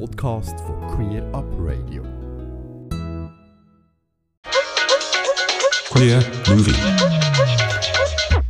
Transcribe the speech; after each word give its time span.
Podcast 0.00 0.58
von 0.60 0.80
Queer 0.88 1.22
Up 1.32 1.44
Radio. 1.58 2.02
Queer 5.90 6.24
Movie. 6.48 6.74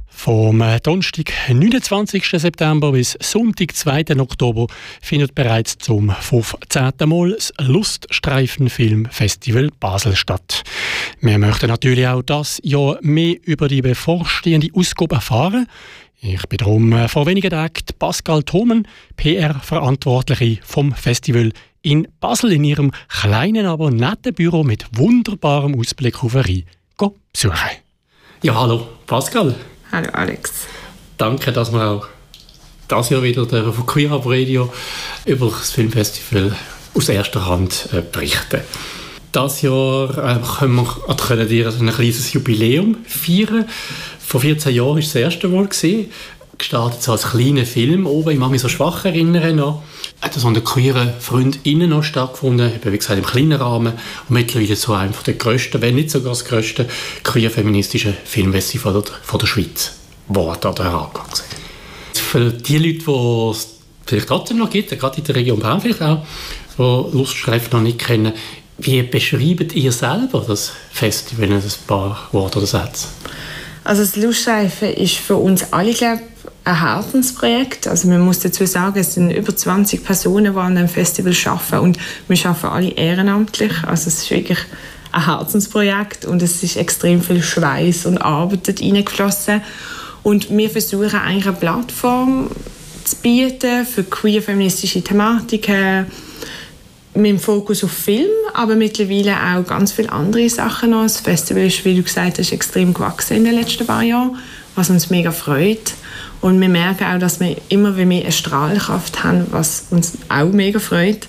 Vom 0.09 0.62
äh, 0.62 0.80
Donnerstag, 0.80 1.30
29. 1.49 2.25
September 2.25 2.93
bis 2.93 3.19
Sonntag, 3.21 3.77
2. 3.77 4.19
Oktober 4.19 4.69
findet 5.03 5.35
bereits 5.35 5.77
zum 5.77 6.11
15. 6.11 6.93
Mal 7.05 7.33
das 7.33 7.53
Luststreifenfilmfestival 7.61 9.69
Basel 9.79 10.17
statt. 10.17 10.63
Wir 11.21 11.37
möchten 11.39 11.67
natürlich 11.67 12.07
auch 12.07 12.23
das 12.23 12.59
Jahr 12.65 12.97
mehr 13.03 13.37
über 13.43 13.69
die 13.69 13.83
bevorstehende 13.83 14.71
Ausgabe 14.75 15.17
erfahren. 15.17 15.67
Ich 16.27 16.48
bin 16.48 16.56
darum 16.56 17.09
vor 17.11 17.27
wenigen 17.27 17.50
Tagen 17.50 17.84
Pascal 17.98 18.43
Thomen, 18.45 18.88
PR-Verantwortliche 19.18 20.59
vom 20.64 20.95
Festival 20.95 21.52
in 21.82 22.09
Basel 22.19 22.52
in 22.52 22.65
ihrem 22.65 22.92
kleinen, 23.09 23.66
aber 23.66 23.91
netten 23.91 24.32
Büro 24.32 24.65
mit 24.65 24.87
wunderbarem 24.92 25.79
Ausblick 25.79 26.24
auf 26.24 26.34
Rhein 26.34 26.65
besuchen. 27.30 27.77
Ja, 28.42 28.59
hallo 28.59 28.88
Pascal. 29.06 29.55
Hallo 29.92 30.09
Alex. 30.15 30.66
Danke, 31.18 31.52
dass 31.52 31.70
wir 31.74 31.91
auch 31.91 32.06
das 32.88 33.10
Jahr 33.10 33.23
wieder 33.23 33.46
von 33.46 33.84
Queer 33.84 34.12
Up 34.12 34.24
Radio 34.24 34.73
über 35.27 35.48
das 35.51 35.73
Filmfestival 35.73 36.56
aus 36.95 37.10
erster 37.10 37.45
Hand 37.45 37.91
äh, 37.93 38.01
berichten. 38.01 38.62
Das 39.30 39.60
Jahr 39.62 40.10
äh, 40.10 40.38
können 40.59 40.77
wir, 40.77 41.16
können 41.16 41.51
wir 41.51 41.66
ein 41.68 41.88
kleines 41.91 42.32
Jubiläum 42.32 42.98
feiern. 43.04 43.66
Vor 44.34 44.41
14 44.41 44.74
Jahren 44.74 44.88
war 44.88 45.01
das 45.01 45.15
erste 45.15 45.47
Mal. 45.47 45.69
Gewesen. 45.69 46.11
Gestartet 46.59 47.09
als 47.09 47.23
kleiner 47.23 47.65
Film 47.65 48.05
oben, 48.05 48.30
ich 48.30 48.38
mag 48.38 48.51
mich 48.51 48.62
so 48.62 48.69
schwach 48.69 49.05
erinnern 49.05 49.55
noch. 49.55 49.84
Hat 50.20 50.34
das 50.34 50.45
an 50.45 50.55
den 50.55 50.65
queeren 50.65 51.12
FreundInnen 51.20 51.91
noch 51.91 52.02
stattgefunden, 52.02 52.74
eben 52.74 52.93
wie 52.93 52.98
gesagt 52.98 53.16
im 53.16 53.24
kleinen 53.24 53.52
Rahmen 53.52 53.93
und 53.93 54.35
mittlerweile 54.35 54.74
so 54.74 54.93
einer 54.93 55.12
der 55.24 55.35
grössten, 55.35 55.80
wenn 55.82 55.95
nicht 55.95 56.10
sogar 56.10 56.30
das 56.30 56.45
grösste 56.45 56.88
queer-feministische 57.23 58.12
Filmfestival 58.24 58.95
von 58.95 59.05
der, 59.05 59.38
der 59.38 59.46
Schweiz 59.46 59.93
Wort 60.27 60.66
an 60.66 60.74
der 60.74 60.87
herangewachsen. 60.87 61.45
Für 62.15 62.51
die 62.51 62.79
Leute, 62.79 63.05
die 63.05 63.51
es 63.52 63.68
vielleicht 64.05 64.27
trotzdem 64.27 64.59
noch 64.59 64.71
gibt, 64.71 64.91
gerade 64.99 65.19
in 65.19 65.25
der 65.25 65.37
Region 65.37 65.60
Bern 65.60 65.81
vielleicht 65.81 66.03
auch, 66.03 66.27
die 66.77 67.16
Luststreifen 67.16 67.69
noch 67.71 67.82
nicht 67.84 68.00
kennen, 68.00 68.32
wie 68.78 69.00
beschreibt 69.03 69.75
ihr 69.75 69.93
selber 69.93 70.44
das 70.44 70.72
Festival 70.91 71.44
in 71.44 71.53
ein 71.53 71.62
paar 71.87 72.28
Worte 72.32 72.59
oder 72.59 72.66
Sätze? 72.66 73.06
Also 73.84 74.03
das 74.03 74.16
Luststreifen 74.16 74.94
ist 74.94 75.16
für 75.16 75.37
uns 75.37 75.72
alle, 75.72 75.93
glaube 75.93 76.22
ein 76.65 76.81
Herzensprojekt. 76.81 77.87
Also 77.87 78.09
man 78.09 78.21
muss 78.21 78.41
dazu 78.41 78.65
sagen, 78.66 78.99
es 78.99 79.15
sind 79.15 79.31
über 79.31 79.54
20 79.54 80.03
Personen, 80.03 80.54
die 80.54 80.59
an 80.59 80.75
dem 80.75 80.88
Festival 80.88 81.34
arbeiten 81.44 81.84
und 81.84 81.99
wir 82.27 82.47
arbeiten 82.47 82.66
alle 82.66 82.88
ehrenamtlich. 82.88 83.72
Also 83.87 84.09
es 84.09 84.22
ist 84.22 84.31
wirklich 84.31 84.59
ein 85.12 85.27
Herzensprojekt 85.27 86.25
und 86.25 86.43
es 86.43 86.62
ist 86.62 86.77
extrem 86.77 87.22
viel 87.22 87.43
Schweiß 87.43 88.06
und 88.06 88.19
Arbeit 88.19 88.66
dort 88.66 88.81
reingeflossen. 88.81 89.62
Und 90.22 90.50
wir 90.50 90.71
versuchen 90.71 91.15
eigentlich 91.15 91.47
eine 91.47 91.56
Plattform 91.56 92.50
zu 93.05 93.16
bieten 93.16 93.84
für 93.84 94.03
queer-feministische 94.03 95.03
Thematiken, 95.03 96.06
mit 97.15 97.27
dem 97.27 97.38
Fokus 97.38 97.84
auf 97.84 97.93
Film, 97.93 98.31
aber 98.55 98.77
mittlerweile 98.77 99.34
auch 99.34 99.66
ganz 99.66 99.93
viele 99.93 100.12
andere 100.12 100.49
Sachen 100.49 100.91
noch. 100.91 101.03
Das 101.03 101.21
Festival 101.21 101.65
ist, 101.66 101.84
wie 101.84 101.97
du 101.97 102.03
gesagt 102.03 102.38
hast, 102.38 102.53
extrem 102.53 102.94
gewachsen 102.94 103.37
in 103.37 103.44
den 103.44 103.55
letzten 103.55 103.87
paar 103.87 104.03
Jahren, 104.03 104.37
was 104.75 104.91
uns 104.91 105.11
mega 105.11 105.33
freut. 105.33 105.94
Und 106.41 106.61
wir 106.61 106.69
merken 106.69 107.05
auch, 107.05 107.19
dass 107.19 107.41
wir 107.41 107.56
immer 107.69 107.91
mehr 107.93 108.22
eine 108.22 108.33
Strahlkraft 108.33 109.25
haben, 109.25 109.47
was 109.50 109.87
uns 109.91 110.12
auch 110.28 110.53
mega 110.53 110.78
freut. 110.78 111.27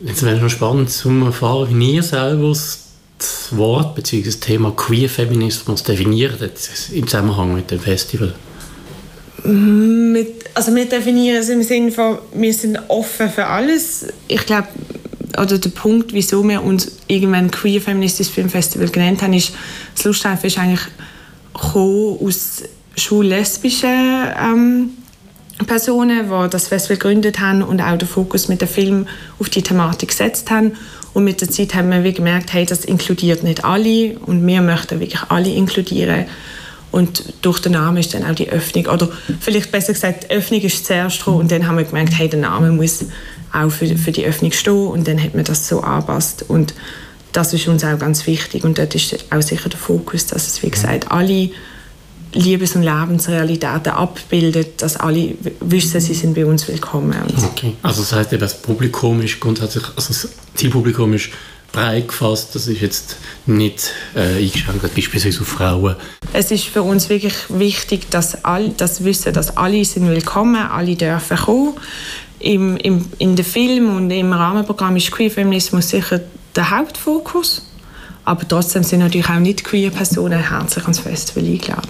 Jetzt 0.00 0.22
wäre 0.22 0.36
es 0.36 0.42
noch 0.42 0.50
spannend 0.50 0.90
zu 0.90 1.08
erfahren, 1.24 1.78
wie 1.78 1.94
ihr 1.94 2.02
selber 2.02 2.48
das 2.48 3.56
Wort 3.56 3.94
bzw. 3.94 4.22
das 4.22 4.40
Thema 4.40 4.72
Queer-Feminismus 4.72 5.82
definiert 5.82 6.38
im 6.92 7.06
Zusammenhang 7.06 7.54
mit 7.54 7.70
dem 7.70 7.80
Festival. 7.80 8.34
Mit, 9.44 10.44
also 10.54 10.74
wir 10.74 10.86
definieren 10.86 11.36
es 11.36 11.50
im 11.50 11.62
Sinne 11.62 11.92
von, 11.92 12.18
wir 12.32 12.54
sind 12.54 12.78
offen 12.88 13.28
für 13.30 13.46
alles. 13.46 14.06
Ich 14.26 14.46
glaube, 14.46 14.68
oder 15.38 15.58
der 15.58 15.70
Punkt, 15.70 16.12
wieso 16.12 16.46
wir 16.48 16.62
uns 16.62 16.92
irgendwann 17.06 17.50
Queer 17.50 17.80
Feministisches 17.80 18.32
Filmfestival 18.32 18.88
genannt 18.88 19.22
haben, 19.22 19.32
ist, 19.32 19.52
das 19.94 20.04
Luststreifen 20.04 20.46
ist 20.46 20.58
eigentlich 20.58 20.86
aus 21.52 22.62
schullesbischen 22.96 23.90
ähm, 24.38 24.90
Personen, 25.66 26.28
die 26.28 26.50
das 26.50 26.68
Festival 26.68 26.96
gegründet 26.96 27.40
haben 27.40 27.62
und 27.62 27.80
auch 27.80 27.96
den 27.96 28.08
Fokus 28.08 28.48
mit 28.48 28.60
dem 28.60 28.68
Film 28.68 29.06
auf 29.38 29.48
die 29.48 29.62
Thematik 29.62 30.10
gesetzt 30.10 30.50
haben. 30.50 30.72
Und 31.12 31.24
mit 31.24 31.40
der 31.40 31.48
Zeit 31.48 31.74
haben 31.74 31.90
wir 31.90 32.12
gemerkt, 32.12 32.52
hey, 32.52 32.66
das 32.66 32.84
inkludiert 32.84 33.44
nicht 33.44 33.64
alle 33.64 34.18
und 34.18 34.44
wir 34.44 34.60
möchten 34.62 34.98
wirklich 34.98 35.22
alle 35.28 35.50
inkludieren. 35.50 36.26
Und 36.90 37.24
durch 37.42 37.60
den 37.60 37.72
Namen 37.72 37.96
ist 37.96 38.14
dann 38.14 38.24
auch 38.24 38.34
die 38.34 38.50
Öffnung, 38.50 38.86
oder 38.86 39.08
vielleicht 39.40 39.72
besser 39.72 39.92
gesagt, 39.92 40.24
die 40.24 40.30
Öffnung 40.30 40.60
ist 40.60 40.86
zuerst 40.86 41.24
dran 41.24 41.34
und 41.34 41.50
dann 41.50 41.66
haben 41.66 41.76
wir 41.76 41.84
gemerkt, 41.84 42.16
hey, 42.16 42.28
der 42.28 42.40
Name 42.40 42.70
muss 42.70 43.04
auch 43.54 43.70
für, 43.70 43.86
für 43.96 44.12
die 44.12 44.26
Öffnung 44.26 44.52
stehen 44.52 44.86
und 44.88 45.06
dann 45.06 45.22
hat 45.22 45.34
man 45.34 45.44
das 45.44 45.68
so 45.68 45.80
angepasst. 45.80 46.44
Und 46.48 46.74
das 47.32 47.52
ist 47.52 47.66
uns 47.68 47.84
auch 47.84 47.98
ganz 47.98 48.26
wichtig 48.26 48.64
und 48.64 48.78
dort 48.78 48.94
ist 48.94 49.26
auch 49.30 49.42
sicher 49.42 49.68
der 49.68 49.78
Fokus, 49.78 50.26
dass 50.26 50.46
es, 50.46 50.62
wie 50.62 50.70
gesagt, 50.70 51.10
alle 51.10 51.50
Liebes- 52.32 52.74
und 52.74 52.82
Lebensrealitäten 52.82 53.92
abbildet, 53.92 54.82
dass 54.82 54.96
alle 54.96 55.34
wissen, 55.60 56.00
sie 56.00 56.14
sind 56.14 56.34
bei 56.34 56.44
uns 56.44 56.66
willkommen. 56.66 57.14
Okay. 57.52 57.76
Also 57.82 58.02
das 58.02 58.12
heißt, 58.12 58.32
das 58.40 58.60
Publikum 58.60 59.22
ist 59.22 59.38
grundsätzlich, 59.38 59.84
also 59.96 60.08
das 60.08 60.28
Zielpublikum 60.54 61.12
ist 61.14 61.30
breit 61.74 62.08
gefasst, 62.08 62.54
das 62.54 62.68
ist 62.68 62.80
jetzt 62.80 63.16
nicht 63.46 63.92
äh, 64.14 64.38
eingeschränkt, 64.38 64.94
beispielsweise 64.94 65.40
auf 65.40 65.48
Frauen. 65.48 65.96
Es 66.32 66.50
ist 66.50 66.64
für 66.64 66.82
uns 66.82 67.08
wirklich 67.08 67.34
wichtig, 67.48 68.10
dass 68.10 68.44
alle 68.44 68.70
das 68.70 69.04
wissen, 69.04 69.32
dass 69.32 69.56
alle 69.56 69.84
sind 69.84 70.08
willkommen, 70.08 70.56
alle 70.56 70.94
dürfen 70.94 71.36
kommen. 71.36 71.74
Im, 72.44 72.76
im, 72.76 73.06
in 73.18 73.36
dem 73.36 73.44
Film 73.44 73.96
und 73.96 74.10
im 74.10 74.30
Rahmenprogramm 74.30 74.96
ist 74.96 75.10
Queer-Feminismus 75.10 75.88
sicher 75.88 76.20
der 76.54 76.70
Hauptfokus, 76.70 77.62
aber 78.26 78.46
trotzdem 78.46 78.82
sind 78.82 79.00
natürlich 79.00 79.30
auch 79.30 79.38
nicht 79.38 79.64
queer 79.64 79.90
Personen 79.90 80.46
herzlich 80.50 80.84
ans 80.84 80.98
Festival 80.98 81.44
eingeladen. 81.44 81.88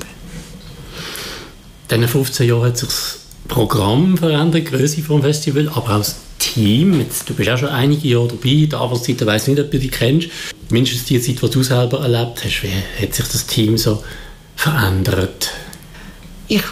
In 1.91 2.01
diesen 2.01 2.09
15 2.09 2.49
Jahren 2.49 2.67
hat 2.69 2.79
sich 2.79 2.89
das 2.89 3.19
Programm 3.49 4.17
verändert, 4.17 4.55
die 4.55 4.65
Größe 4.65 5.03
des 5.03 5.21
Festival, 5.23 5.69
aber 5.71 5.95
auch 5.95 5.99
das 5.99 6.17
Team. 6.39 7.01
Jetzt, 7.01 7.29
du 7.29 7.35
bist 7.35 7.51
auch 7.51 7.59
schon 7.59 7.71
einige 7.71 8.07
Jahre 8.07 8.29
dabei, 8.29 8.67
die 8.67 8.75
Arbeitszeit, 8.75 9.21
ich 9.21 9.27
weiß 9.27 9.49
nicht, 9.49 9.61
ob 9.61 9.73
du 9.73 9.79
die 9.81 9.89
kennst. 9.89 10.29
Mindestens 10.71 11.05
die 11.07 11.21
Zeit, 11.21 11.43
die 11.43 11.51
du 11.51 11.63
selber 11.65 11.99
erlebt 11.99 12.45
hast, 12.45 12.63
wie 12.63 13.03
hat 13.03 13.13
sich 13.13 13.27
das 13.27 13.45
Team 13.47 13.77
so 13.77 14.05
verändert? 14.55 15.51
Ich 16.47 16.63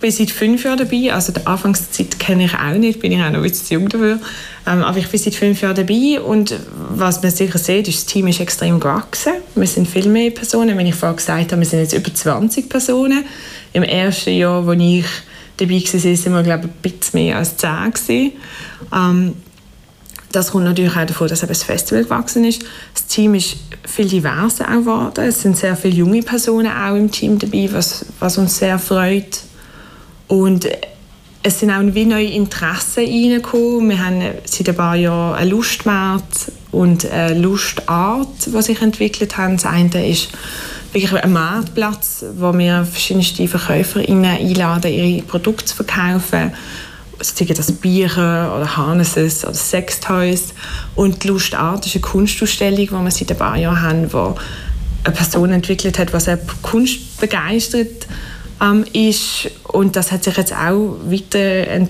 bin 0.00 0.10
seit 0.10 0.30
fünf 0.30 0.64
Jahren 0.64 0.78
dabei, 0.78 1.12
also 1.12 1.32
die 1.32 1.46
Anfangszeit 1.46 2.18
kenne 2.18 2.44
ich 2.44 2.54
auch 2.54 2.74
nicht, 2.74 3.00
bin 3.00 3.12
ich 3.12 3.18
auch 3.18 3.30
noch 3.30 3.36
ein 3.36 3.42
bisschen 3.42 3.66
zu 3.66 3.74
jung 3.74 3.88
dafür. 3.88 4.18
Ähm, 4.66 4.82
aber 4.82 4.98
ich 4.98 5.08
bin 5.08 5.20
seit 5.20 5.34
fünf 5.34 5.60
Jahren 5.60 5.76
dabei 5.76 6.20
und 6.20 6.54
was 6.90 7.22
man 7.22 7.30
sicher 7.30 7.58
sieht, 7.58 7.88
ist, 7.88 7.98
das 7.98 8.06
Team 8.06 8.26
ist 8.26 8.40
extrem 8.40 8.80
gewachsen. 8.80 9.32
Wir 9.54 9.66
sind 9.66 9.88
viel 9.88 10.08
mehr 10.08 10.30
Personen, 10.30 10.76
wenn 10.76 10.86
ich 10.86 10.94
vorher 10.94 11.16
gesagt 11.16 11.52
habe, 11.52 11.60
wir 11.60 11.66
sind 11.66 11.80
jetzt 11.80 11.94
über 11.94 12.12
20 12.12 12.68
Personen. 12.68 13.24
Im 13.72 13.82
ersten 13.82 14.34
Jahr, 14.34 14.66
als 14.66 14.80
ich 14.80 15.04
dabei 15.56 15.74
war, 15.74 16.00
sind 16.00 16.32
wir 16.32 16.42
glaube 16.42 16.68
ich, 16.82 16.92
ein 16.92 16.98
bisschen 16.98 17.20
mehr 17.20 17.36
als 17.38 17.56
10 17.56 18.32
ähm, 18.92 19.34
das 20.32 20.50
kommt 20.50 20.64
natürlich 20.64 20.94
auch 20.94 21.06
davon, 21.06 21.28
dass 21.28 21.40
das 21.40 21.62
Festival 21.62 22.04
gewachsen 22.04 22.44
ist. 22.44 22.62
Das 22.92 23.06
Team 23.06 23.34
ist 23.34 23.56
viel 23.86 24.06
diverser 24.06 24.64
geworden. 24.64 25.24
Es 25.24 25.40
sind 25.40 25.56
sehr 25.56 25.76
viele 25.76 25.94
junge 25.94 26.22
Personen 26.22 26.70
auch 26.70 26.94
im 26.94 27.10
Team 27.10 27.38
dabei, 27.38 27.68
was, 27.72 28.04
was 28.20 28.36
uns 28.36 28.58
sehr 28.58 28.78
freut. 28.78 29.40
Und 30.28 30.68
es 31.42 31.60
sind 31.60 31.70
auch 31.70 31.80
wie 31.82 32.04
neue 32.04 32.26
Interessen 32.26 33.04
reingekommen. 33.04 33.90
Wir 33.90 34.04
haben 34.04 34.20
seit 34.44 34.68
ein 34.68 34.74
paar 34.74 34.96
Jahren 34.96 35.36
einen 35.36 35.50
Lustmarkt 35.50 36.50
und 36.72 37.08
eine 37.08 37.38
Lustart, 37.38 38.46
die 38.46 38.62
sich 38.62 38.82
entwickelt 38.82 39.36
haben. 39.36 39.56
Das 39.56 39.66
eine 39.66 40.08
ist 40.08 40.30
wirklich 40.92 41.12
ein 41.12 41.32
Marktplatz, 41.32 42.24
wo 42.36 42.52
wir 42.56 42.84
verschiedenste 42.84 43.46
VerkäuferInnen 43.46 44.38
einladen, 44.38 44.92
ihre 44.92 45.22
Produkte 45.22 45.66
zu 45.66 45.76
verkaufen. 45.76 46.52
Sei 47.20 47.44
das 47.44 47.70
Bücher 47.70 48.54
oder 48.56 48.76
Harnesses 48.76 49.44
oder 49.44 49.54
Sextoys. 49.54 50.52
Und 50.96 51.22
die 51.22 51.28
Lustart 51.28 51.86
ist 51.86 51.94
eine 51.94 52.02
Kunstausstellung, 52.02 52.86
die 52.86 52.90
wir 52.90 53.10
seit 53.12 53.30
ein 53.30 53.38
paar 53.38 53.56
Jahren 53.56 53.82
haben, 53.82 54.12
wo 54.12 54.34
eine 55.04 55.14
Person 55.14 55.52
entwickelt 55.52 55.98
hat, 55.98 56.12
die 56.12 56.38
Kunst 56.62 57.20
begeistert 57.20 58.06
ähm, 58.62 58.84
ist. 58.92 59.50
Und 59.64 59.96
das 59.96 60.12
hat 60.12 60.24
sich 60.24 60.36
jetzt 60.36 60.52
auch 60.52 60.96
weiter 61.04 61.88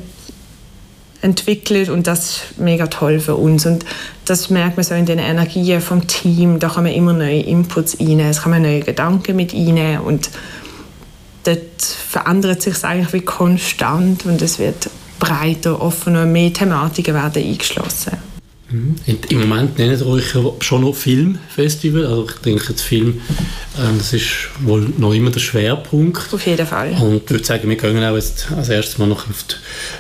entwickelt 1.22 1.88
und 1.88 2.06
das 2.06 2.30
ist 2.30 2.58
mega 2.58 2.86
toll 2.86 3.20
für 3.20 3.34
uns. 3.36 3.66
Und 3.66 3.84
das 4.24 4.50
merkt 4.50 4.76
man 4.76 4.84
so 4.84 4.94
in 4.94 5.06
den 5.06 5.18
Energien 5.18 5.80
vom 5.80 6.06
Team. 6.06 6.58
Da 6.58 6.68
man 6.76 6.92
immer 6.92 7.12
neue 7.12 7.40
Inputs 7.40 7.98
rein, 8.00 8.20
es 8.20 8.44
man 8.44 8.62
neue 8.62 8.80
Gedanken 8.80 9.36
mit 9.36 9.54
rein 9.54 10.00
und 10.00 10.30
dort 11.44 11.82
verändert 11.82 12.62
sich 12.62 12.82
eigentlich 12.84 13.12
wie 13.12 13.20
konstant 13.20 14.26
und 14.26 14.42
es 14.42 14.58
wird 14.58 14.90
breiter, 15.18 15.80
offener, 15.80 16.26
mehr 16.26 16.52
Thematiken 16.52 17.14
werden 17.14 17.42
eingeschlossen. 17.42 18.18
Mhm. 18.70 18.96
Im 19.28 19.40
Moment 19.40 19.78
nennt 19.78 20.00
ihr 20.00 20.06
euch 20.06 20.34
schon 20.60 20.80
noch 20.80 20.94
Filmfestival. 20.94 22.04
Also 22.04 22.26
ich 22.28 22.42
denke, 22.42 22.72
das 22.72 22.82
Film 22.82 23.20
das 23.76 24.12
ist 24.12 24.48
wohl 24.60 24.88
noch 24.98 25.12
immer 25.12 25.30
der 25.30 25.40
Schwerpunkt. 25.40 26.32
Auf 26.32 26.46
jeden 26.46 26.66
Fall. 26.66 26.92
Und 27.00 27.24
ich 27.24 27.30
würde 27.30 27.44
sagen, 27.44 27.68
wir 27.68 27.76
gehen 27.76 28.02
auch 28.02 28.14
jetzt 28.14 28.50
als 28.52 28.68
erstes 28.68 28.98
mal 28.98 29.06
noch 29.06 29.28
auf, 29.28 29.44
die, 29.44 29.54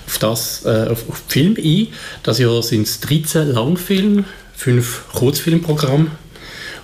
auf 0.06 0.18
das, 0.18 0.64
äh, 0.64 0.88
auf, 0.90 1.08
auf 1.08 1.22
Film 1.28 1.56
ein. 1.62 1.88
Das 2.22 2.38
Jahr 2.38 2.62
sind 2.62 2.82
es 2.82 3.00
13 3.00 3.52
Langfilme, 3.52 4.24
5 4.56 5.04
Kurzfilmprogramme. 5.12 6.10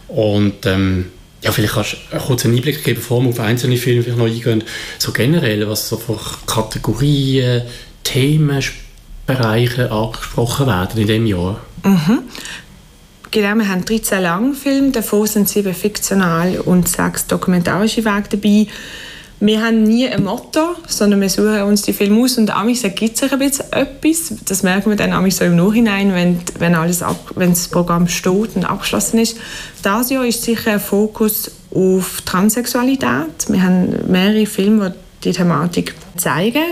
Und 0.09 0.67
ähm, 0.67 1.07
ja, 1.43 1.51
vielleicht 1.51 1.75
kannst 1.75 1.97
du 2.13 2.19
kurz 2.19 2.45
einen 2.45 2.57
Einblick 2.57 2.85
geben, 2.85 3.01
bevor 3.01 3.23
wir 3.23 3.31
auf 3.31 3.41
einzelne 3.41 3.77
Filme 3.77 4.03
vielleicht 4.03 4.19
noch 4.19 4.27
eingehen, 4.27 4.65
so 4.99 5.13
generell, 5.13 5.69
was 5.69 5.89
so 5.89 5.97
für 5.97 6.19
Kategorien, 6.47 7.63
Themenbereiche 8.05 9.91
angesprochen 9.91 10.67
werden 10.67 11.01
in 11.01 11.07
diesem 11.07 11.27
Jahr. 11.27 11.61
Mhm. 11.85 12.21
Genau, 13.33 13.55
wir 13.55 13.67
haben 13.67 13.83
13 13.83 14.23
Langfilme, 14.23 14.91
davon 14.91 15.27
sind 15.27 15.49
sieben 15.49 15.73
fiktional 15.73 16.61
und 16.61 16.87
sechs 16.87 17.27
dokumentarische 17.27 18.05
Wege 18.05 18.29
dabei. 18.29 18.67
Wir 19.41 19.63
haben 19.63 19.85
nie 19.85 20.07
ein 20.07 20.23
Motto, 20.23 20.77
sondern 20.87 21.23
wir 21.23 21.31
suchen 21.31 21.63
uns 21.63 21.81
die 21.81 21.95
Filme 21.95 22.23
aus 22.23 22.37
und 22.37 22.55
amigs 22.55 22.85
ergibt 22.85 23.17
sich 23.17 23.33
ein 23.33 23.39
bisschen 23.39 23.73
etwas. 23.73 24.35
Das 24.45 24.63
merken 24.63 24.91
wir 24.91 24.99
dann 24.99 25.15
amigs 25.15 25.39
so 25.39 25.47
im 25.47 25.57
Nachhinein, 25.57 26.13
wenn, 26.13 26.41
wenn, 26.59 26.75
alles 26.75 27.03
ab, 27.03 27.33
wenn 27.35 27.51
das 27.51 27.69
Programm 27.69 28.07
steht 28.07 28.55
und 28.55 28.67
abgeschlossen 28.67 29.19
ist. 29.19 29.39
Das 29.83 30.11
Jahr 30.11 30.27
ist 30.27 30.43
sicher 30.43 30.73
ein 30.73 30.81
Fokus 30.81 31.51
auf 31.75 32.21
Transsexualität. 32.27 33.49
Wir 33.49 33.63
haben 33.63 34.13
mehrere 34.13 34.45
Filme, 34.45 34.91
die 35.25 35.31
die 35.31 35.33
Thematik 35.33 35.95
zeigen. 36.19 36.65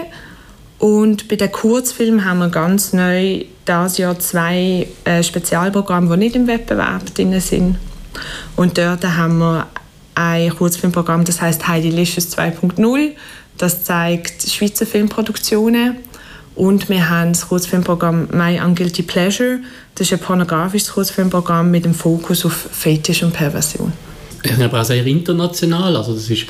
Und 0.81 1.29
bei 1.29 1.37
den 1.37 1.53
Kurzfilmen 1.53 2.25
haben 2.25 2.39
wir 2.39 2.49
ganz 2.49 2.95
neu 2.95 3.45
dieses 3.69 3.99
Jahr 3.99 4.19
zwei 4.19 4.89
äh, 5.05 5.23
Spezialprogramme, 5.23 6.17
die 6.17 6.25
nicht 6.25 6.37
im 6.37 6.47
Wettbewerb 6.47 7.15
drin 7.15 7.39
sind. 7.39 7.77
Und 8.57 8.79
dort 8.79 9.05
haben 9.05 9.39
wir 9.39 9.67
ein 10.15 10.57
Kurzfilmprogramm, 10.57 11.25
das 11.25 11.43
heißt 11.43 11.69
Heidi 11.69 11.91
Licious 11.91 12.37
2.0. 12.37 13.11
Das 13.59 13.85
zeigt 13.85 14.51
Schweizer 14.51 14.87
Filmproduktionen. 14.87 15.97
Und 16.55 16.89
wir 16.89 17.11
haben 17.11 17.35
das 17.35 17.49
Kurzfilmprogramm 17.49 18.29
My 18.33 18.59
Unguilty 18.59 19.03
Pleasure. 19.03 19.61
Das 19.95 20.07
ist 20.07 20.15
ein 20.15 20.19
pornografisches 20.19 20.93
Kurzfilmprogramm 20.93 21.71
mit 21.71 21.85
dem 21.85 21.95
Fokus 21.95 22.47
auf 22.47 22.55
Fetisch 22.73 23.23
und 23.23 23.35
Perversion. 23.35 23.93
Es 24.43 24.53
ist 24.53 24.63
aber 24.63 24.81
auch 24.81 24.85
sehr 24.85 25.05
international. 25.05 25.95
Also 25.95 26.15
das 26.15 26.31
ist 26.31 26.47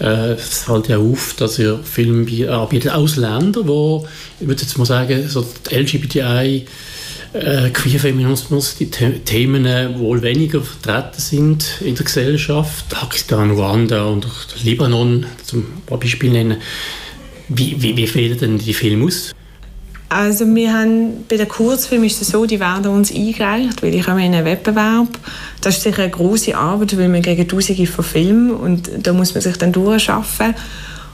äh, 0.00 0.32
es 0.32 0.64
fällt 0.64 0.88
ja 0.88 0.98
auf, 0.98 1.34
dass 1.38 1.58
ihr 1.58 1.78
Filme 1.82 2.50
anbietet 2.50 2.92
aus 2.92 3.16
Ländern, 3.16 3.66
wo, 3.66 4.06
ich 4.40 4.46
würde 4.46 4.62
jetzt 4.62 4.76
mal 4.78 4.84
sagen, 4.84 5.28
so 5.28 5.46
LGBTI, 5.70 6.66
äh, 7.32 7.70
Queerfeminismus, 7.70 8.76
die 8.76 8.86
The 8.86 9.20
Themen 9.24 9.66
äh, 9.66 9.98
wohl 9.98 10.22
weniger 10.22 10.62
vertreten 10.62 11.20
sind 11.20 11.80
in 11.80 11.94
der 11.94 12.04
Gesellschaft. 12.04 12.88
Pakistan, 12.88 13.50
Ruanda 13.50 14.04
und 14.04 14.26
Libanon 14.62 15.26
zum 15.44 15.66
Beispiel 15.86 16.30
nennen. 16.30 16.58
Wie, 17.48 17.80
wie, 17.80 17.96
wie 17.96 18.06
fehlen 18.06 18.38
denn 18.38 18.58
die 18.58 18.74
Filme 18.74 19.06
aus? 19.06 19.35
Also 20.08 20.46
wir 20.54 20.72
haben, 20.72 21.24
bei 21.28 21.36
den 21.36 21.48
Kurzfilmen 21.48 22.06
ist 22.06 22.22
es 22.22 22.28
so, 22.28 22.46
die 22.46 22.60
werden 22.60 22.86
uns 22.86 23.12
eingereicht, 23.12 23.82
weil 23.82 23.94
ich 23.94 24.06
in 24.06 24.12
einen 24.12 24.44
Wettbewerb. 24.44 25.08
Das 25.60 25.78
ist 25.78 25.82
sicher 25.82 26.02
eine 26.02 26.12
große 26.12 26.56
Arbeit, 26.56 26.96
weil 26.96 27.12
wir 27.12 27.20
gegen 27.20 27.48
Tausende 27.48 27.86
von 27.86 28.04
Filmen 28.04 28.52
und 28.52 28.88
da 29.02 29.12
muss 29.12 29.34
man 29.34 29.42
sich 29.42 29.56
dann 29.56 29.72
durchschaffen. 29.72 30.54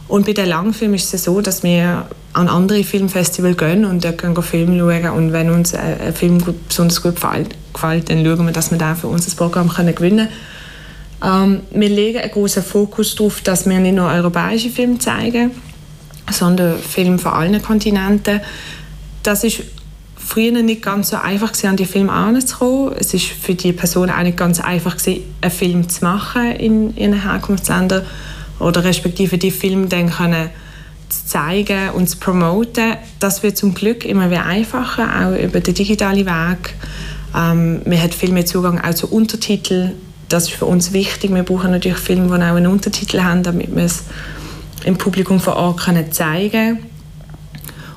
Und 0.08 0.26
bei 0.26 0.34
den 0.34 0.46
Langfilmen 0.46 0.96
ist 0.96 1.14
es 1.14 1.24
so, 1.24 1.40
dass 1.40 1.62
wir 1.62 2.06
an 2.34 2.48
andere 2.48 2.84
Filmfestivals 2.84 3.56
gehen 3.56 3.86
und 3.86 4.04
dort 4.04 4.18
gehen 4.18 4.42
Filme 4.42 4.78
schauen 4.78 5.10
und 5.16 5.32
wenn 5.32 5.50
uns 5.50 5.74
ein 5.74 6.14
Film 6.14 6.42
besonders 6.68 7.02
gut 7.02 7.14
gefällt, 7.14 8.10
dann 8.10 8.24
schauen 8.24 8.44
wir, 8.44 8.52
dass 8.52 8.70
wir 8.70 8.78
dann 8.78 8.96
für 8.96 9.06
uns 9.06 9.24
das 9.24 9.34
Programm 9.34 9.70
können 9.70 9.94
gewinnen 9.94 10.28
können. 11.22 11.62
Ähm, 11.72 11.80
wir 11.80 11.88
legen 11.88 12.18
einen 12.18 12.30
großen 12.30 12.62
Fokus 12.62 13.14
darauf, 13.14 13.40
dass 13.40 13.66
wir 13.66 13.78
nicht 13.78 13.94
nur 13.94 14.08
europäische 14.08 14.68
Filme 14.68 14.98
zeigen, 14.98 15.52
sondern 16.30 16.78
Filme 16.78 17.18
von 17.18 17.32
allen 17.32 17.62
Kontinenten 17.62 18.40
das 19.22 19.44
ist 19.44 19.62
früher 20.16 20.52
nicht 20.62 20.82
ganz 20.82 21.10
so 21.10 21.16
einfach 21.16 21.52
gewesen, 21.52 21.68
an 21.68 21.76
die 21.76 21.84
Filme 21.84 22.12
anzukommen. 22.12 22.94
Es 22.98 23.12
ist 23.12 23.26
für 23.26 23.54
die 23.54 23.72
Personen 23.72 24.10
auch 24.10 24.22
nicht 24.22 24.36
ganz 24.36 24.60
einfach 24.60 24.96
gewesen, 24.96 25.22
einen 25.40 25.50
Film 25.50 25.88
zu 25.88 26.04
machen 26.04 26.52
in 26.52 26.96
ihren 26.96 27.22
Herkunftsländern 27.22 28.04
oder 28.58 28.84
respektive 28.84 29.38
die 29.38 29.50
Filme 29.50 29.86
dann 29.86 30.10
können 30.10 30.50
zu 31.08 31.26
zeigen 31.26 31.90
und 31.90 32.08
zu 32.08 32.16
promoten. 32.18 32.96
Das 33.18 33.42
wird 33.42 33.56
zum 33.56 33.74
Glück 33.74 34.04
immer 34.04 34.30
wieder 34.30 34.46
einfacher, 34.46 35.08
auch 35.20 35.38
über 35.38 35.60
den 35.60 35.74
digitalen 35.74 36.26
Weg. 36.26 36.74
Ähm, 37.34 37.82
man 37.84 38.02
hat 38.02 38.14
viel 38.14 38.32
mehr 38.32 38.46
Zugang 38.46 38.80
auch 38.80 38.94
zu 38.94 39.10
Untertiteln. 39.10 39.92
Das 40.28 40.44
ist 40.44 40.54
für 40.54 40.64
uns 40.64 40.92
wichtig. 40.92 41.34
Wir 41.34 41.42
brauchen 41.42 41.70
natürlich 41.70 41.98
Filme, 41.98 42.26
die 42.26 42.42
auch 42.42 42.56
einen 42.56 42.68
Untertitel 42.68 43.20
haben, 43.20 43.42
damit 43.42 43.74
wir 43.74 43.84
es 43.84 44.04
im 44.84 44.96
Publikum 44.96 45.40
vor 45.40 45.56
Ort 45.56 45.80
können 45.80 46.10
zeigen 46.10 46.50
können. 46.50 46.91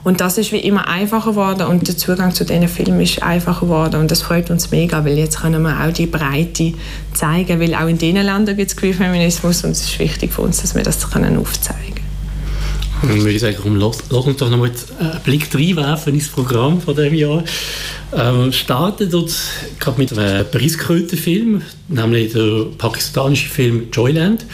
Und 0.06 0.22
das 0.22 0.38
ist 0.38 0.52
wie 0.52 0.60
immer 0.60 0.88
einfacher 0.88 1.32
geworden 1.32 1.66
und 1.66 1.88
der 1.88 1.98
Zugang 1.98 2.32
zu 2.32 2.46
diesen 2.46 2.68
Filmen 2.68 3.02
ist 3.02 3.24
einfacher 3.24 3.62
geworden 3.62 4.02
und 4.02 4.12
das 4.12 4.22
freut 4.22 4.52
uns 4.52 4.70
mega, 4.70 5.04
weil 5.04 5.18
jetzt 5.18 5.42
können 5.42 5.64
wir 5.64 5.84
auch 5.84 5.92
die 5.92 6.06
Breite 6.06 6.74
zeigen, 7.12 7.60
weil 7.60 7.74
auch 7.74 7.88
in 7.88 7.98
diesen 7.98 8.22
Ländern 8.24 8.56
gibt 8.56 8.70
es 8.70 8.78
Queerfeminismus 8.78 9.64
und 9.64 9.72
es 9.72 9.82
ist 9.82 9.98
wichtig 9.98 10.32
für 10.32 10.44
uns, 10.44 10.62
dass 10.62 10.76
wir 10.76 10.84
das 10.84 11.10
können 11.10 11.40
aufzeigen. 11.40 12.02
Dann 13.02 13.18
würde 13.18 13.32
ich 13.32 13.42
sagen, 13.42 13.58
komm, 13.60 13.78
lass, 13.78 13.98
lass 14.12 14.26
uns 14.26 14.38
doch 14.38 14.50
mal 14.52 14.70
einen 14.70 15.22
Blick 15.24 15.50
reinwerfen 15.52 16.14
ins 16.14 16.28
Programm 16.28 16.80
von 16.80 16.96
diesem 16.96 17.16
Jahr. 17.16 17.44
Ähm, 18.16 18.52
startet 18.52 19.12
dort 19.12 19.34
gerade 19.80 19.98
mit 19.98 20.16
einem 20.16 20.46
preisgekrönten 20.52 21.18
Film, 21.18 21.64
nämlich 21.88 22.32
der 22.32 22.68
pakistanische 22.78 23.50
Film 23.50 23.88
Joyland, 23.92 24.46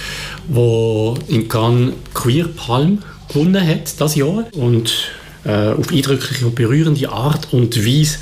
wo 0.48 1.18
in 1.28 1.50
Cannes 1.50 1.92
Queer 2.14 2.48
Palm 2.48 3.00
gewonnen 3.28 3.68
hat 3.68 4.00
das 4.00 4.16
Jahr 4.16 4.46
und 4.54 5.12
äh, 5.46 5.70
auf 5.70 5.92
eindrückliche 5.92 6.46
und 6.46 6.56
berührende 6.56 7.10
Art 7.10 7.48
und 7.52 7.78
Weise 7.86 8.18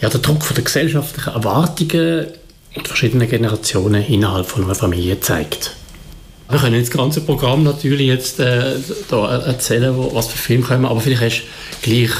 ja, 0.00 0.08
der 0.08 0.20
Druck 0.20 0.44
von 0.44 0.54
der 0.54 0.64
gesellschaftlichen 0.64 1.32
Erwartungen 1.32 2.26
und 2.74 2.86
verschiedenen 2.86 3.28
Generationen 3.28 4.04
innerhalb 4.06 4.46
von 4.46 4.64
einer 4.64 4.74
Familie 4.74 5.20
zeigt. 5.20 5.74
Wir 6.50 6.58
können 6.58 6.80
das 6.80 6.90
ganze 6.90 7.20
Programm 7.20 7.62
natürlich 7.62 8.06
jetzt 8.06 8.40
äh, 8.40 8.76
da 9.10 9.38
erzählen, 9.38 9.94
wo, 9.96 10.14
was 10.14 10.28
für 10.28 10.38
Filme 10.38 10.64
kommen, 10.64 10.86
aber 10.86 11.00
vielleicht 11.00 11.22
hast 11.22 11.42
du 11.82 11.90
gleich 11.90 12.10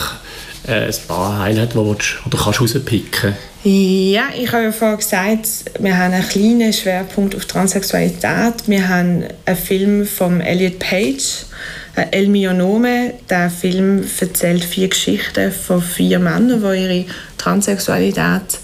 äh, 0.66 0.86
ein 0.86 0.94
paar 1.06 1.38
Highlights, 1.38 1.72
die 1.72 1.78
du 1.78 1.90
oder 2.26 2.38
kannst 2.38 2.60
rauspicken 2.60 3.34
Ja, 3.64 4.24
ich 4.38 4.52
habe 4.52 4.64
ja 4.64 4.72
vorhin 4.72 4.98
gesagt, 4.98 5.46
wir 5.78 5.96
haben 5.96 6.12
einen 6.12 6.28
kleinen 6.28 6.72
Schwerpunkt 6.74 7.34
auf 7.36 7.46
Transsexualität. 7.46 8.54
Wir 8.66 8.86
haben 8.86 9.24
einen 9.46 9.56
Film 9.56 10.06
von 10.06 10.42
Elliot 10.42 10.78
Page, 10.78 11.46
El 12.10 12.28
mio 12.28 12.52
nome, 12.52 13.14
der 13.28 13.50
Film 13.50 14.04
erzählt 14.20 14.64
vier 14.64 14.88
Geschichten 14.88 15.52
von 15.52 15.82
vier 15.82 16.18
Männern, 16.18 16.62
die 16.62 16.82
ihre 16.82 17.04
Transsexualität 17.36 18.58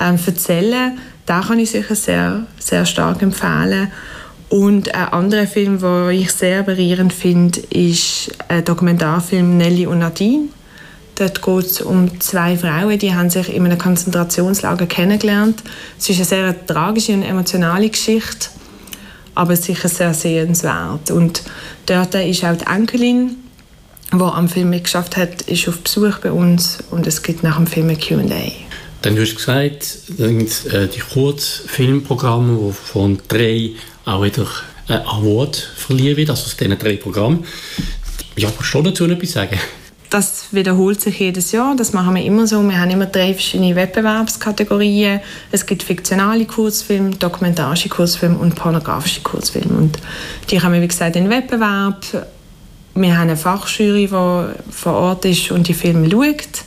ähm, 0.00 0.18
erzählen. 0.24 0.98
Da 1.26 1.40
kann 1.40 1.58
ich 1.58 1.70
sicher 1.70 1.94
sehr, 1.94 2.46
sehr 2.58 2.84
stark 2.86 3.22
empfehlen. 3.22 3.90
Und 4.48 4.94
ein 4.94 5.08
anderer 5.08 5.46
Film, 5.46 5.78
den 5.78 6.10
ich 6.10 6.30
sehr 6.32 6.62
berührend 6.62 7.12
finde, 7.12 7.60
ist 7.70 8.30
ein 8.48 8.64
Dokumentarfilm 8.64 9.56
Nelly 9.56 9.86
und 9.86 10.00
Nadine. 10.00 10.48
Dort 11.14 11.42
geht 11.42 11.66
es 11.66 11.80
um 11.80 12.20
zwei 12.20 12.56
Frauen, 12.56 12.98
die 12.98 13.14
haben 13.14 13.30
sich 13.30 13.54
in 13.54 13.64
einem 13.64 13.78
Konzentrationslager 13.78 14.86
kennengelernt. 14.86 15.62
Es 15.98 16.10
ist 16.10 16.16
eine 16.16 16.24
sehr 16.24 16.66
tragische 16.66 17.12
und 17.12 17.22
emotionale 17.22 17.88
Geschichte 17.88 18.48
aber 19.34 19.56
sicher 19.56 19.88
sehr 19.88 20.14
sehenswert. 20.14 21.10
Und 21.10 21.42
dort 21.86 22.14
ist 22.14 22.44
auch 22.44 22.56
die 22.56 22.66
Enkelin, 22.66 23.36
die 24.12 24.20
am 24.20 24.48
Film 24.48 24.70
mitgeschafft 24.70 25.16
hat, 25.16 25.42
ist 25.42 25.68
auf 25.68 25.78
Besuch 25.80 26.18
bei 26.18 26.32
uns 26.32 26.78
und 26.90 27.06
es 27.06 27.22
gibt 27.22 27.42
nach 27.42 27.56
dem 27.56 27.66
Film 27.66 27.88
ein 27.88 27.98
Q&A. 27.98 28.52
Dann 29.02 29.18
hast 29.18 29.32
du 29.32 29.36
gesagt, 29.36 29.98
äh, 30.18 30.88
die 30.88 31.00
Kurzfilmprogramme, 31.00 32.58
die 32.68 32.72
von 32.72 33.18
drei 33.26 33.70
auch 34.04 34.22
wieder 34.22 34.46
einen 34.88 35.06
Award 35.06 35.56
verliehen 35.56 36.16
wird, 36.16 36.30
also 36.30 36.44
aus 36.44 36.56
diesen 36.56 36.78
drei 36.78 36.96
Programmen. 36.96 37.44
Ja, 38.36 38.50
kannst 38.50 38.74
du 38.74 38.82
dazu 38.82 39.06
etwas 39.06 39.32
sagen? 39.32 39.58
Das 40.12 40.48
wiederholt 40.50 41.00
sich 41.00 41.18
jedes 41.20 41.52
Jahr. 41.52 41.74
Das 41.74 41.94
machen 41.94 42.14
wir 42.14 42.22
immer 42.22 42.46
so. 42.46 42.62
Wir 42.62 42.78
haben 42.78 42.90
immer 42.90 43.06
drei 43.06 43.32
verschiedene 43.32 43.74
Wettbewerbskategorien. 43.74 45.20
Es 45.50 45.64
gibt 45.64 45.82
fiktionale 45.82 46.44
Kurzfilme, 46.44 47.10
dokumentarische 47.10 47.88
Kurzfilme 47.88 48.36
und 48.36 48.54
pornografische 48.54 49.22
Kurzfilme. 49.22 49.74
Und 49.74 49.98
die 50.50 50.60
haben 50.60 50.74
wir, 50.74 50.82
wie 50.82 50.88
gesagt, 50.88 51.16
in 51.16 51.30
Wettbewerb. 51.30 52.04
Wir 52.94 53.16
haben 53.16 53.22
eine 53.22 53.36
Fachjury, 53.38 54.02
die 54.02 54.08
vor 54.08 54.92
Ort 54.92 55.24
ist 55.24 55.50
und 55.50 55.66
die 55.66 55.74
Filme 55.74 56.10
schaut. 56.10 56.64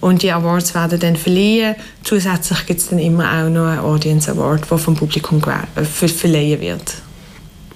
Und 0.00 0.22
die 0.22 0.32
Awards 0.32 0.74
werden 0.74 0.98
dann 0.98 1.14
verliehen. 1.14 1.76
Zusätzlich 2.02 2.66
gibt 2.66 2.80
es 2.80 2.88
dann 2.88 2.98
immer 2.98 3.24
auch 3.24 3.50
noch 3.50 3.66
einen 3.66 3.80
Audience 3.80 4.30
Award, 4.30 4.68
der 4.68 4.78
vom 4.78 4.96
Publikum 4.96 5.40
äh, 5.76 5.84
verliehen 5.84 6.60
wird. 6.60 6.94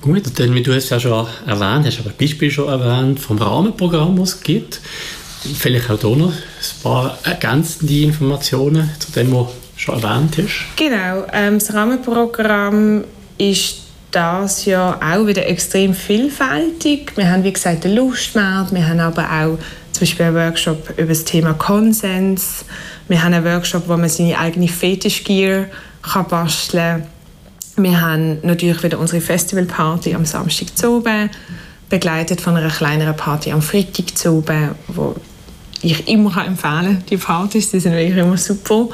Gut, 0.05 0.39
denn 0.39 0.63
du 0.63 0.75
hast 0.75 0.91
ja 0.91 1.01
schon 1.01 1.27
erwähnt, 1.47 1.87
hast 1.87 1.99
aber 1.99 2.11
ein 2.11 2.17
Beispiel 2.21 2.51
schon 2.51 2.69
erwähnt 2.69 3.19
vom 3.19 3.39
Rahmenprogramm, 3.39 4.19
das 4.19 4.35
es 4.35 4.41
gibt. 4.43 4.83
Vielleicht 5.59 5.91
auch 5.91 5.99
hier 5.99 6.17
noch 6.17 6.31
ein 6.31 6.83
paar 6.83 7.19
ergänzende 7.23 8.03
Informationen 8.03 8.91
zu 8.99 9.13
dem, 9.13 9.33
was 9.33 9.47
schon 9.77 10.03
erwähnt 10.03 10.37
ist. 10.37 10.53
Genau, 10.77 11.25
ähm, 11.33 11.59
das 11.59 11.73
Rahmenprogramm 11.73 13.05
ist 13.39 13.77
das 14.11 14.67
Jahr 14.67 15.01
auch 15.03 15.27
wieder 15.27 15.47
extrem 15.47 15.95
vielfältig. 15.95 17.17
Wir 17.17 17.31
haben, 17.31 17.43
wie 17.43 17.55
gesagt, 17.55 17.85
den 17.85 17.95
Lustmarkt, 17.95 18.75
wir 18.75 18.87
haben 18.87 19.01
aber 19.01 19.23
auch 19.23 19.59
zum 19.93 20.01
Beispiel 20.01 20.27
einen 20.27 20.37
Workshop 20.37 20.91
über 20.99 21.09
das 21.09 21.25
Thema 21.25 21.55
Konsens. 21.55 22.67
Wir 23.09 23.25
haben 23.25 23.33
einen 23.33 23.47
Workshop, 23.47 23.89
wo 23.89 23.97
man 23.97 24.11
seine 24.11 24.39
eigene 24.39 24.69
Fetischgear 24.69 25.65
basteln 26.29 27.01
kann. 27.01 27.14
Wir 27.77 28.01
haben 28.01 28.39
natürlich 28.43 28.83
wieder 28.85 29.01
unsere 29.01 29.21
Festivalparty 29.21 30.15
am 30.15 30.25
Samstag 30.25 30.77
zu 30.77 30.99
oben, 30.99 31.29
begleitet 31.89 32.41
von 32.41 32.57
einer 32.57 32.71
kleineren 32.71 33.17
Party 33.17 33.51
am 33.51 33.63
Freitag 33.63 34.17
zu 34.17 34.31
oben, 34.31 34.71
wo 34.87 35.17
ich 35.83 36.07
immer 36.07 36.31
empfehlen 36.47 36.85
kann. 36.85 37.05
Die 37.11 37.17
Partys 37.17 37.73
die 37.73 37.81
sind 37.81 37.93
wirklich 37.95 38.17
immer 38.17 38.37
super. 38.37 38.89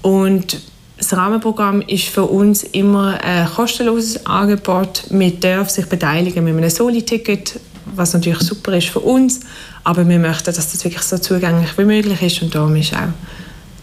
Und 0.00 0.62
das 0.96 1.12
Rahmenprogramm 1.12 1.82
ist 1.82 2.04
für 2.04 2.24
uns 2.24 2.62
immer 2.62 3.22
ein 3.22 3.46
kostenloses 3.46 4.24
Angebot. 4.24 5.04
Man 5.10 5.38
darf 5.38 5.68
sich 5.68 5.86
beteiligen 5.86 6.42
mit 6.42 6.56
einem 6.56 6.70
Soli-Ticket, 6.70 7.60
was 7.94 8.14
natürlich 8.14 8.40
super 8.40 8.78
ist 8.78 8.88
für 8.88 9.00
uns. 9.00 9.40
Aber 9.84 10.08
wir 10.08 10.18
möchten, 10.18 10.46
dass 10.46 10.56
das 10.56 10.84
wirklich 10.84 11.02
so 11.02 11.18
zugänglich 11.18 11.76
wie 11.76 11.84
möglich 11.84 12.22
ist 12.22 12.42
und 12.42 12.54
darum 12.54 12.74
ist 12.76 12.94
auch 12.94 13.12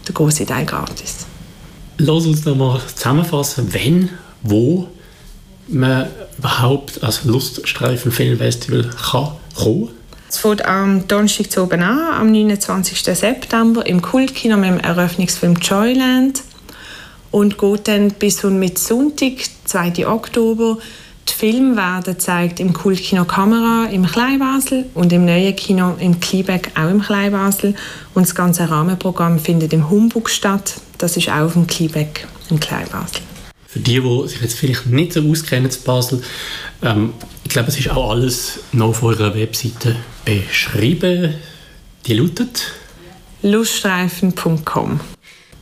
der 0.06 0.14
große 0.14 0.44
Teil 0.44 0.64
gratis. 0.64 1.26
Lass 1.98 2.26
uns 2.26 2.44
noch 2.44 2.56
mal 2.56 2.80
zusammenfassen, 2.94 3.72
wenn, 3.74 4.10
wo 4.42 4.88
man 5.68 6.06
überhaupt 6.38 7.02
als 7.02 7.24
Luststreifen-Filmfestival 7.24 8.90
kann 9.10 9.32
kommen 9.54 9.90
es 10.28 10.36
fängt 10.38 10.64
am 10.66 11.08
Donnerstag 11.08 11.50
zu 11.50 11.62
oben 11.62 11.82
an, 11.82 12.14
am 12.14 12.30
29. 12.30 13.02
September 13.02 13.86
im 13.86 14.02
Kultkino 14.02 14.58
mit 14.58 14.68
dem 14.70 14.80
Eröffnungsfilm 14.80 15.54
Joyland 15.54 16.42
und 17.30 17.56
geht 17.56 17.88
dann 17.88 18.10
bis 18.10 18.44
und 18.44 18.58
mit 18.58 18.78
Sonntag, 18.78 19.32
2. 19.64 20.06
Oktober. 20.06 20.78
Die 21.28 21.34
Filme 21.34 21.76
werden 21.76 22.04
gezeigt 22.04 22.58
im 22.58 22.72
Kultkino 22.72 23.24
Kamera 23.24 23.86
im 23.90 24.06
Kleinbasel 24.06 24.86
und 24.94 25.12
im 25.12 25.26
neuen 25.26 25.54
Kino 25.54 25.94
im 26.00 26.20
Kliebeck 26.20 26.70
auch 26.74 26.88
im 26.88 27.02
Kleinbasel. 27.02 27.74
Und 28.14 28.26
das 28.26 28.34
ganze 28.34 28.70
Rahmenprogramm 28.70 29.38
findet 29.38 29.72
im 29.72 29.90
Humbug 29.90 30.30
statt. 30.30 30.74
Das 30.96 31.16
ist 31.16 31.28
auch 31.28 31.46
auf 31.46 31.52
dem 31.52 31.66
Kliebeck 31.66 32.26
im 32.50 32.58
Kleinbasel. 32.58 33.20
Für 33.66 33.80
die, 33.80 34.00
die 34.00 34.28
sich 34.28 34.40
jetzt 34.40 34.58
vielleicht 34.58 34.86
nicht 34.86 35.12
so 35.12 35.20
auskennen 35.22 35.70
zu 35.70 35.82
Basel, 35.82 36.22
ähm, 36.82 37.12
ich 37.44 37.50
glaube, 37.50 37.68
es 37.68 37.78
ist 37.78 37.90
auch 37.90 38.10
alles 38.10 38.60
noch 38.72 38.88
auf 38.88 39.02
eurer 39.02 39.34
Webseite 39.34 39.96
beschrieben. 40.24 41.34
Die 42.06 42.14
lautet? 42.14 42.72
luststreifen.com 43.42 45.00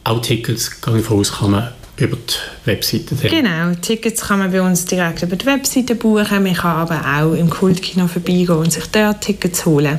auch 0.07 0.21
Tickets, 0.21 0.81
gehe 0.81 0.99
ich 0.99 1.05
von 1.05 1.19
aus, 1.19 1.33
kann 1.33 1.51
man 1.51 1.69
über 1.99 2.17
die 2.17 2.71
Webseite. 2.71 3.15
Genau, 3.29 3.75
Tickets 3.81 4.23
kann 4.23 4.41
man 4.41 4.53
bei 4.53 4.61
uns 4.61 4.85
direkt 4.85 5.23
über 5.23 5.37
die 5.37 5.47
Webseite 5.47 5.95
buchen. 5.95 6.43
Man 6.43 6.55
kann 6.55 6.77
aber 6.77 7.01
auch 7.01 7.35
im 7.35 7.49
Kultkino 7.49 8.07
vorbeigehen 8.07 8.59
und 8.59 8.73
sich 8.73 8.87
dort 8.87 9.23
Tickets 9.23 9.65
holen. 9.65 9.99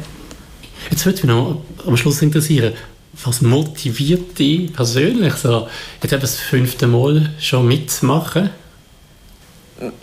Jetzt 0.90 1.06
würde 1.06 1.18
mich 1.18 1.26
noch 1.26 1.62
am 1.86 1.98
Schluss 1.98 2.22
interessieren, 2.22 2.74
was 3.24 3.42
motiviert 3.42 4.38
dich 4.38 4.72
persönlich, 4.72 5.34
so, 5.34 5.68
jetzt 6.04 6.14
eben 6.14 6.22
das 6.22 6.36
fünfte 6.36 6.86
Mal 6.86 7.32
schon 7.40 7.68
mitzumachen? 7.68 8.52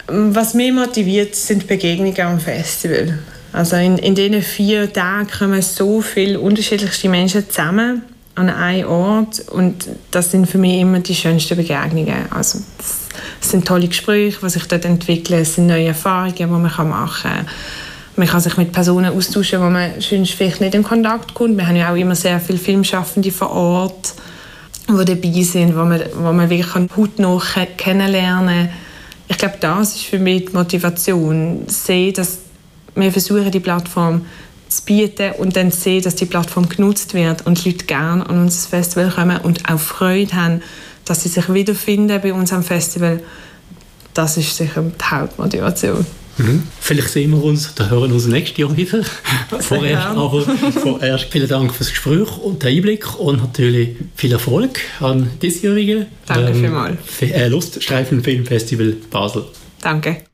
Was 0.07 0.55
mich 0.55 0.73
motiviert, 0.73 1.35
sind 1.35 1.67
Begegnungen 1.67 2.21
am 2.21 2.41
Festival. 2.41 3.21
Also 3.53 3.77
in, 3.77 3.99
in 3.99 4.17
diesen 4.17 4.43
vier 4.43 4.93
Tagen 4.93 5.29
kommen 5.29 5.63
so 5.63 6.01
viele 6.01 6.41
unterschiedlichste 6.41 7.09
Menschen 7.09 7.49
zusammen 7.49 8.03
an 8.35 8.51
einem 8.51 8.89
Ort 8.89 9.41
und 9.51 9.89
das 10.11 10.31
sind 10.31 10.47
für 10.47 10.59
mich 10.59 10.81
immer 10.81 10.99
die 10.99 11.15
schönsten 11.15 11.57
Begegnungen. 11.57 12.31
Also 12.31 12.59
es 13.41 13.51
sind 13.51 13.67
tolle 13.67 13.89
Gespräche, 13.89 14.39
die 14.43 14.51
sich 14.51 14.67
dort 14.67 14.85
entwickeln, 14.85 15.41
es 15.41 15.55
sind 15.55 15.69
neue 15.69 15.87
Erfahrungen, 15.87 16.35
die 16.35 16.47
man 16.47 16.63
machen 16.63 16.91
kann. 17.23 17.47
Man 18.17 18.29
kann 18.29 18.41
sich 18.41 18.57
mit 18.57 18.73
Personen 18.73 19.13
austauschen, 19.13 19.61
wo 19.61 19.71
man 19.71 20.01
sonst 20.01 20.33
vielleicht 20.33 20.61
nicht 20.61 20.75
in 20.75 20.85
Kontakt 20.85 21.35
kommt. 21.35 21.57
Wir 21.57 21.67
haben 21.67 21.77
ja 21.77 21.93
auch 21.93 21.97
immer 21.97 22.15
sehr 22.15 22.39
viele 22.41 22.59
Filmschaffende 22.59 23.33
vor 23.33 23.51
Ort, 23.51 24.15
die 24.89 25.05
dabei 25.05 25.43
sind, 25.43 25.77
wo 25.77 25.85
man, 25.85 26.01
wo 26.15 26.33
man 26.33 26.49
wirklich 26.49 26.75
hautnah 26.97 27.41
kennenlernen 27.77 28.69
kann. 28.69 28.75
Ich 29.27 29.39
glaube, 29.39 29.57
das 29.61 29.97
ist 29.97 30.05
für 30.05 30.19
mich 30.19 30.47
die 30.47 30.53
Motivation, 30.53 31.65
sehen, 31.67 32.13
dass 32.15 32.39
wir 32.95 33.11
versuchen, 33.11 33.51
die 33.51 33.61
Plattform 33.61 34.27
zu 34.69 34.85
bieten 34.85 35.33
und 35.39 35.57
dann 35.57 35.71
sehen, 35.71 36.03
dass 36.03 36.17
die 36.17 36.27
Plattform 36.27 36.69
genutzt 36.69 37.15
wird 37.15 37.47
und 37.47 37.65
die 37.65 37.71
Leute 37.71 37.85
gerne 37.87 38.29
an 38.29 38.39
unser 38.39 38.69
Festival 38.69 39.11
kommen 39.11 39.39
und 39.39 39.69
auch 39.69 39.79
Freude 39.79 40.35
haben, 40.35 40.63
dass 41.05 41.23
sie 41.23 41.29
sich 41.29 41.53
wiederfinden 41.53 42.21
bei 42.21 42.33
uns 42.33 42.53
am 42.53 42.63
Festival, 42.63 43.23
das 44.15 44.37
ist 44.37 44.57
sicher 44.57 44.83
die 44.83 45.05
Hauptmotivation. 45.05 46.07
Mhm. 46.37 46.65
Vielleicht 46.81 47.11
sehen 47.11 47.31
wir 47.31 47.43
uns, 47.43 47.75
da 47.75 47.89
hören 47.89 48.11
wir 48.11 48.15
uns 48.15 48.27
nächstes 48.27 48.59
Jahr 48.59 48.77
wieder. 48.77 49.05
vorerst, 49.61 50.07
aber 50.09 50.43
vorerst 50.73 51.27
vielen 51.31 51.49
Dank 51.49 51.73
fürs 51.73 51.91
Gespräch 51.91 52.39
und 52.39 52.63
den 52.63 52.77
Einblick 52.77 53.19
und 53.19 53.39
natürlich 53.39 53.97
viel 54.17 54.33
Erfolg 54.33 54.81
an 55.01 55.31
diesjährigen 55.41 56.07
Danke 56.27 56.51
ähm, 56.51 56.61
vielmals. 56.61 56.99
Äh, 57.21 57.49
Luststreifen 57.49 58.23
Filmfestival 58.23 58.97
Basel. 59.11 59.45
Danke. 59.81 60.25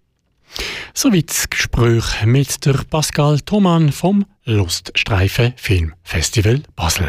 Soweit 0.94 1.30
das 1.30 1.48
Gespräch 1.48 2.24
mit 2.24 2.66
der 2.66 2.74
Pascal 2.90 3.40
Thoman 3.40 3.92
vom 3.92 4.26
Luststreifen 4.44 5.54
Filmfestival 5.56 6.62
Basel. 6.76 7.08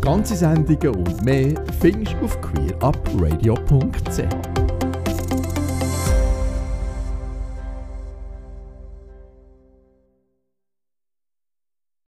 Ganze 0.00 0.36
Sendungen 0.36 0.96
und 0.96 1.24
mehr 1.24 1.54
findest 1.80 2.14
du 2.14 2.24
auf 2.24 2.40
queerupradio.ch. 2.40 4.67